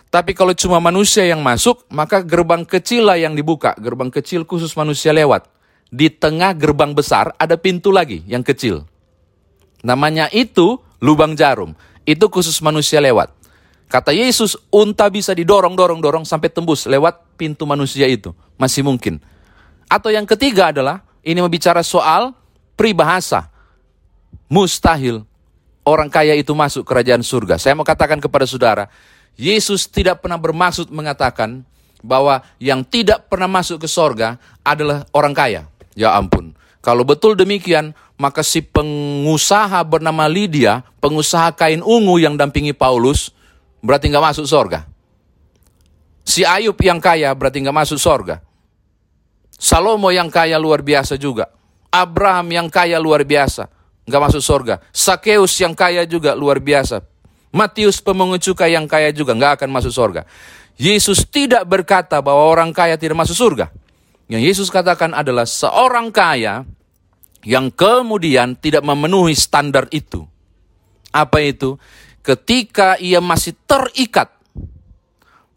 Tapi 0.08 0.32
kalau 0.32 0.56
cuma 0.56 0.80
manusia 0.80 1.28
yang 1.28 1.44
masuk, 1.44 1.84
maka 1.92 2.24
gerbang 2.24 2.64
kecil 2.64 3.12
lah 3.12 3.20
yang 3.20 3.36
dibuka. 3.36 3.76
Gerbang 3.76 4.08
kecil 4.08 4.48
khusus 4.48 4.72
manusia 4.72 5.12
lewat. 5.12 5.44
Di 5.88 6.08
tengah 6.08 6.56
gerbang 6.56 6.96
besar 6.96 7.36
ada 7.36 7.60
pintu 7.60 7.92
lagi 7.92 8.24
yang 8.24 8.40
kecil. 8.40 8.88
Namanya 9.84 10.32
itu 10.32 10.80
lubang 11.04 11.36
jarum. 11.36 11.76
Itu 12.08 12.32
khusus 12.32 12.56
manusia 12.64 13.04
lewat. 13.04 13.37
Kata 13.88 14.12
Yesus, 14.12 14.54
unta 14.68 15.08
bisa 15.08 15.32
didorong-dorong-dorong 15.32 16.28
sampai 16.28 16.52
tembus 16.52 16.84
lewat 16.84 17.40
pintu 17.40 17.64
manusia 17.64 18.04
itu. 18.04 18.36
Masih 18.60 18.84
mungkin. 18.84 19.16
Atau 19.88 20.12
yang 20.12 20.28
ketiga 20.28 20.68
adalah, 20.68 21.00
ini 21.24 21.40
membicara 21.40 21.80
soal 21.80 22.36
pribahasa 22.76 23.48
mustahil 24.52 25.24
orang 25.88 26.12
kaya 26.12 26.36
itu 26.36 26.52
masuk 26.52 26.84
kerajaan 26.84 27.24
surga. 27.24 27.56
Saya 27.56 27.72
mau 27.72 27.88
katakan 27.88 28.20
kepada 28.20 28.44
saudara, 28.44 28.92
Yesus 29.40 29.88
tidak 29.88 30.20
pernah 30.20 30.36
bermaksud 30.36 30.92
mengatakan 30.92 31.64
bahwa 32.04 32.44
yang 32.60 32.84
tidak 32.84 33.26
pernah 33.32 33.48
masuk 33.48 33.80
ke 33.80 33.88
sorga 33.88 34.36
adalah 34.60 35.08
orang 35.16 35.32
kaya. 35.32 35.62
Ya 35.96 36.12
ampun. 36.12 36.52
Kalau 36.84 37.02
betul 37.02 37.34
demikian, 37.34 37.96
maka 38.20 38.44
si 38.44 38.62
pengusaha 38.62 39.82
bernama 39.82 40.28
Lydia, 40.30 40.86
pengusaha 41.02 41.50
kain 41.56 41.82
ungu 41.82 42.22
yang 42.22 42.38
dampingi 42.38 42.70
Paulus, 42.70 43.34
berarti 43.80 44.10
nggak 44.10 44.24
masuk 44.32 44.46
sorga. 44.46 44.86
Si 46.24 46.44
Ayub 46.44 46.76
yang 46.80 47.00
kaya 47.00 47.32
berarti 47.32 47.64
nggak 47.64 47.76
masuk 47.76 47.98
sorga. 47.98 48.44
Salomo 49.58 50.12
yang 50.14 50.30
kaya 50.30 50.60
luar 50.60 50.84
biasa 50.84 51.18
juga. 51.18 51.50
Abraham 51.88 52.52
yang 52.52 52.68
kaya 52.68 53.00
luar 53.00 53.24
biasa 53.24 53.66
nggak 54.08 54.22
masuk 54.24 54.42
surga. 54.42 54.80
Sakeus 54.88 55.52
yang 55.60 55.76
kaya 55.76 56.08
juga 56.08 56.32
luar 56.32 56.58
biasa. 56.64 57.04
Matius 57.52 58.00
pemungut 58.00 58.40
cukai 58.40 58.72
yang 58.72 58.88
kaya 58.88 59.12
juga 59.12 59.36
nggak 59.36 59.60
akan 59.60 59.68
masuk 59.68 59.92
surga. 59.92 60.24
Yesus 60.80 61.28
tidak 61.28 61.68
berkata 61.68 62.20
bahwa 62.24 62.48
orang 62.48 62.72
kaya 62.72 62.96
tidak 62.96 63.20
masuk 63.20 63.36
surga. 63.36 63.68
Yang 64.28 64.42
Yesus 64.52 64.68
katakan 64.68 65.12
adalah 65.12 65.44
seorang 65.44 66.12
kaya 66.12 66.64
yang 67.44 67.72
kemudian 67.72 68.56
tidak 68.56 68.84
memenuhi 68.84 69.36
standar 69.36 69.88
itu. 69.92 70.24
Apa 71.12 71.40
itu? 71.44 71.80
Ketika 72.28 73.00
ia 73.00 73.24
masih 73.24 73.56
terikat 73.64 74.28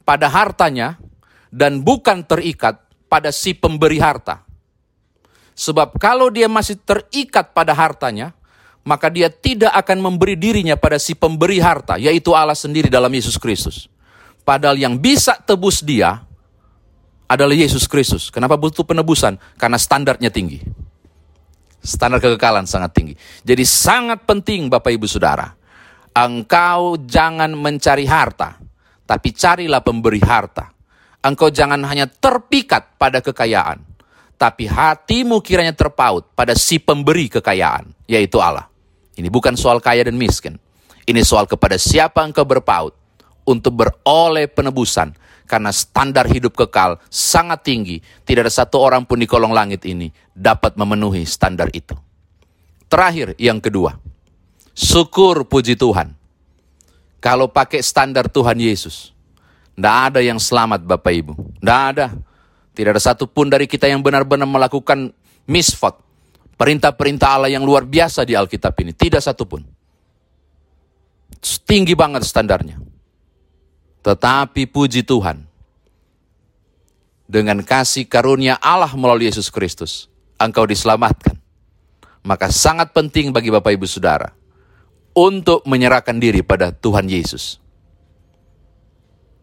pada 0.08 0.32
hartanya 0.32 0.96
dan 1.52 1.84
bukan 1.84 2.24
terikat 2.24 2.80
pada 3.12 3.28
si 3.36 3.52
pemberi 3.52 4.00
harta. 4.00 4.48
Sebab 5.52 6.00
kalau 6.00 6.32
dia 6.32 6.48
masih 6.48 6.80
terikat 6.80 7.52
pada 7.52 7.76
hartanya, 7.76 8.32
maka 8.88 9.12
dia 9.12 9.28
tidak 9.28 9.76
akan 9.76 10.00
memberi 10.00 10.40
dirinya 10.40 10.80
pada 10.80 10.96
si 10.96 11.12
pemberi 11.12 11.60
harta, 11.60 12.00
yaitu 12.00 12.32
Allah 12.32 12.56
sendiri 12.56 12.88
dalam 12.88 13.12
Yesus 13.12 13.36
Kristus. 13.36 13.92
Padahal 14.48 14.80
yang 14.80 14.96
bisa 14.96 15.38
tebus 15.38 15.84
dia 15.84 16.24
adalah 17.28 17.54
Yesus 17.54 17.86
Kristus. 17.86 18.32
Kenapa 18.34 18.56
butuh 18.58 18.88
penebusan? 18.88 19.38
Karena 19.60 19.78
standarnya 19.78 20.34
tinggi. 20.34 20.64
Standar 21.84 22.24
kekekalan 22.24 22.66
sangat 22.66 22.96
tinggi. 22.96 23.14
Jadi 23.44 23.64
sangat 23.68 24.24
penting 24.24 24.72
Bapak 24.72 24.92
Ibu 24.96 25.06
Saudara. 25.06 25.61
Engkau 26.12 27.00
jangan 27.08 27.56
mencari 27.56 28.04
harta, 28.04 28.60
tapi 29.08 29.32
carilah 29.32 29.80
pemberi 29.80 30.20
harta. 30.20 30.68
Engkau 31.24 31.48
jangan 31.48 31.80
hanya 31.88 32.10
terpikat 32.10 33.00
pada 33.00 33.24
kekayaan, 33.24 33.80
tapi 34.36 34.68
hatimu 34.68 35.40
kiranya 35.40 35.72
terpaut 35.72 36.34
pada 36.36 36.52
si 36.52 36.84
pemberi 36.84 37.32
kekayaan, 37.32 37.96
yaitu 38.12 38.44
Allah. 38.44 38.68
Ini 39.16 39.32
bukan 39.32 39.56
soal 39.56 39.80
kaya 39.80 40.04
dan 40.04 40.20
miskin. 40.20 40.60
Ini 41.06 41.22
soal 41.22 41.46
kepada 41.46 41.78
siapa 41.78 42.26
engkau 42.26 42.42
berpaut 42.42 42.98
untuk 43.46 43.86
beroleh 43.86 44.50
penebusan. 44.50 45.14
Karena 45.46 45.70
standar 45.70 46.32
hidup 46.32 46.56
kekal 46.56 46.96
sangat 47.12 47.68
tinggi. 47.68 48.00
Tidak 48.00 48.42
ada 48.42 48.50
satu 48.50 48.80
orang 48.82 49.04
pun 49.06 49.20
di 49.20 49.28
kolong 49.28 49.52
langit 49.52 49.84
ini 49.84 50.08
dapat 50.32 50.80
memenuhi 50.80 51.28
standar 51.28 51.70
itu. 51.76 51.94
Terakhir, 52.88 53.36
yang 53.36 53.62
kedua. 53.62 54.01
Syukur 54.72 55.44
puji 55.48 55.76
Tuhan. 55.76 56.16
Kalau 57.22 57.52
pakai 57.52 57.84
standar 57.86 58.32
Tuhan 58.32 58.58
Yesus. 58.58 59.14
Tidak 59.76 59.98
ada 60.12 60.20
yang 60.20 60.42
selamat 60.42 60.84
Bapak 60.84 61.14
Ibu. 61.14 61.34
Tidak 61.62 61.82
ada. 61.94 62.12
Tidak 62.72 62.90
ada 62.92 63.02
satupun 63.02 63.52
dari 63.52 63.68
kita 63.68 63.86
yang 63.86 64.02
benar-benar 64.02 64.48
melakukan 64.48 65.12
misfot 65.46 66.00
perintah-perintah 66.56 67.28
Allah 67.30 67.52
yang 67.52 67.66
luar 67.66 67.86
biasa 67.86 68.26
di 68.26 68.34
Alkitab 68.34 68.74
ini. 68.82 68.92
Tidak 68.96 69.22
satupun. 69.22 69.62
Tinggi 71.66 71.94
banget 71.94 72.26
standarnya. 72.26 72.78
Tetapi 74.02 74.66
puji 74.70 75.06
Tuhan. 75.06 75.50
dengan 77.32 77.64
kasih 77.64 78.12
karunia 78.12 78.60
Allah 78.60 78.92
melalui 78.92 79.32
Yesus 79.32 79.48
Kristus, 79.48 80.12
engkau 80.36 80.68
diselamatkan. 80.68 81.40
Maka 82.28 82.52
sangat 82.52 82.92
penting 82.92 83.32
bagi 83.32 83.48
Bapak 83.48 83.72
Ibu 83.72 83.88
Saudara 83.88 84.41
untuk 85.12 85.64
menyerahkan 85.68 86.18
diri 86.18 86.40
pada 86.42 86.72
Tuhan 86.72 87.08
Yesus. 87.12 87.60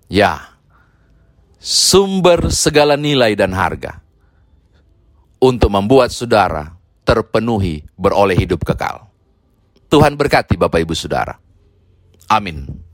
Ya, 0.09 0.57
sumber 1.61 2.49
segala 2.49 2.97
nilai 2.97 3.37
dan 3.37 3.53
harga 3.53 4.01
untuk 5.37 5.69
membuat 5.69 6.09
saudara 6.11 6.73
terpenuhi 7.05 7.85
beroleh 7.97 8.37
hidup 8.37 8.65
kekal. 8.65 9.09
Tuhan 9.89 10.17
berkati 10.17 10.57
Bapak 10.57 10.85
Ibu 10.85 10.93
Saudara. 10.97 11.37
Amin. 12.29 12.88